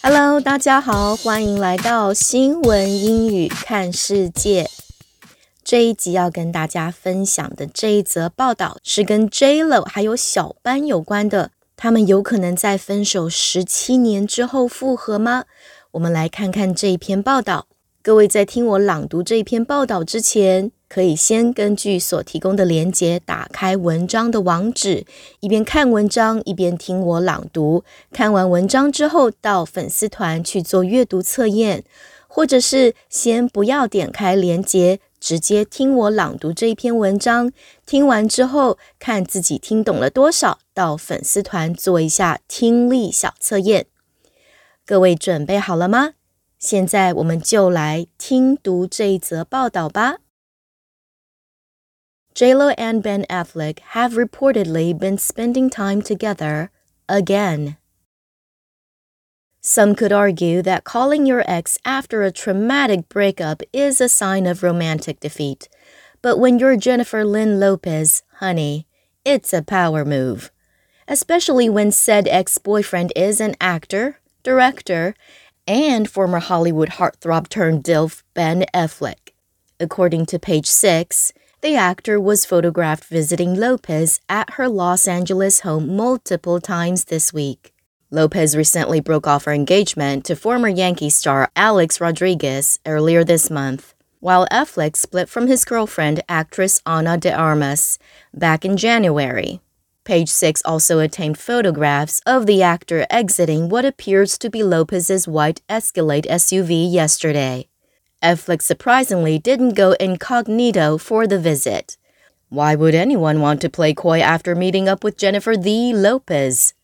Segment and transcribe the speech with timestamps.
[0.00, 4.70] Hello，大家好，欢迎来到新闻英语看世界。
[5.64, 11.50] 这一集要跟大家分享的这一则报道是跟 J Lo 还有小班有关的。
[11.76, 15.44] 他们有可能在分手十七年之后复合吗？
[15.90, 17.66] 我们来看看这一篇报道。
[18.00, 25.04] 各位在听我朗读这一篇报道之前，可以先根据所提供的连接打开文章的网址，
[25.40, 27.84] 一边看文章一边听我朗读。
[28.10, 31.84] 看完文章之后，到粉丝团去做阅读测验，
[32.26, 37.52] 或者是先不要点开连接，直接听我朗读这一篇文章。
[37.84, 43.86] 听完之后，看自己听懂了多少，到粉丝团做一下听力小测验。
[44.86, 46.14] 各位准备好了吗？
[46.58, 50.16] 现在我们就来听读这一则报道吧。
[52.38, 56.70] JLo and Ben Affleck have reportedly been spending time together
[57.08, 57.78] again.
[59.60, 64.62] Some could argue that calling your ex after a traumatic breakup is a sign of
[64.62, 65.68] romantic defeat.
[66.22, 68.86] But when you're Jennifer Lynn Lopez, honey,
[69.24, 70.52] it's a power move.
[71.08, 75.16] Especially when said ex boyfriend is an actor, director,
[75.66, 79.32] and former Hollywood heartthrob turned DILF Ben Affleck.
[79.80, 85.96] According to page 6, the actor was photographed visiting Lopez at her Los Angeles home
[85.96, 87.74] multiple times this week.
[88.10, 93.94] Lopez recently broke off her engagement to former Yankee star Alex Rodriguez earlier this month,
[94.20, 97.98] while Affleck split from his girlfriend, actress Ana de Armas,
[98.32, 99.60] back in January.
[100.04, 105.60] Page 6 also obtained photographs of the actor exiting what appears to be Lopez's white
[105.68, 107.68] Escalade SUV yesterday.
[108.22, 111.96] Affleck surprisingly didn't go incognito for the visit.
[112.48, 116.74] Why would anyone want to play coy after meeting up with Jennifer the Lopez?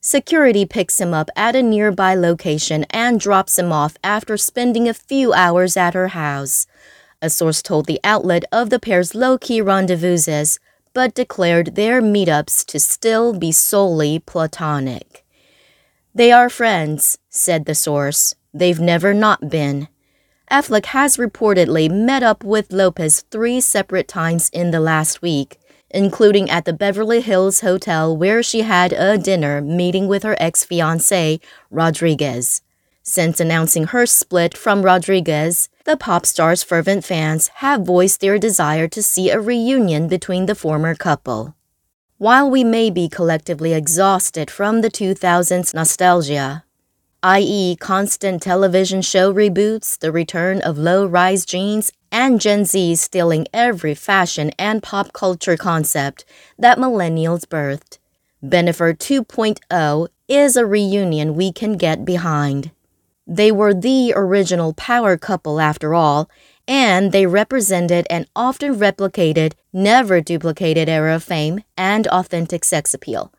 [0.00, 4.94] Security picks him up at a nearby location and drops him off after spending a
[4.94, 6.66] few hours at her house.
[7.20, 10.60] A source told the outlet of the pair's low key rendezvouses
[10.92, 15.24] but declared their meetups to still be solely platonic.
[16.14, 18.34] They are friends, said the source.
[18.54, 19.88] They've never not been.
[20.50, 25.58] Affleck has reportedly met up with Lopez three separate times in the last week,
[25.90, 30.62] including at the Beverly Hills Hotel where she had a dinner meeting with her ex
[30.64, 31.40] fiance,
[31.70, 32.62] Rodriguez.
[33.02, 38.86] Since announcing her split from Rodriguez, the pop star's fervent fans have voiced their desire
[38.88, 41.56] to see a reunion between the former couple.
[42.18, 46.64] While we may be collectively exhausted from the 2000s nostalgia,
[47.22, 53.46] i.e., constant television show reboots, the return of low rise jeans, and Gen Z stealing
[53.52, 56.24] every fashion and pop culture concept
[56.58, 57.98] that millennials birthed,
[58.42, 62.70] Bennifer 2.0 is a reunion we can get behind.
[63.26, 66.30] They were the original power couple after all,
[66.68, 73.32] and they represented an often replicated, never duplicated era of fame and authentic sex appeal.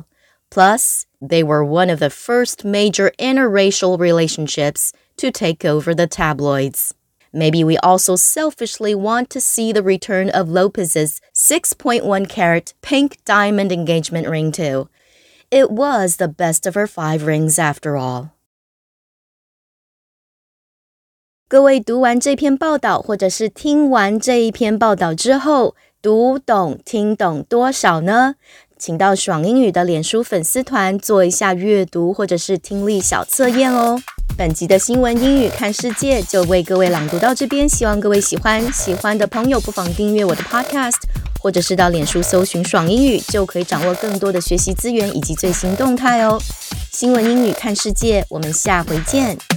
[0.50, 6.92] Plus, they were one of the first major interracial relationships to take over the tabloids.
[7.32, 13.72] Maybe we also selfishly want to see the return of Lopez's 6.1 carat pink diamond
[13.72, 14.90] engagement ring, too.
[15.50, 18.32] It was the best of her five rings after all.
[21.48, 28.36] 各位读完这篇报道，或者是听完这一篇报道之后，读懂、听懂多少呢？
[28.79, 33.99] 请到爽英语的脸书粉丝团做一下阅读或者是听力小测验哦。
[34.37, 38.61] 本集的新闻英语看世界就为各位朗读到这边，希望各位喜欢。
[38.71, 40.97] 喜欢的朋友不妨订阅我的 Podcast，
[41.41, 46.39] 或者是到脸书搜寻爽英语，就可以掌握更多的学习资源以及最新动态哦。
[46.91, 49.56] 新闻英语看世界，我们下回见。